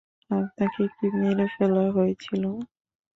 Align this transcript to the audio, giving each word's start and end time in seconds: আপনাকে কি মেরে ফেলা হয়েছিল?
আপনাকে 0.31 0.83
কি 0.95 1.07
মেরে 1.19 1.45
ফেলা 1.55 1.83
হয়েছিল? 1.95 2.43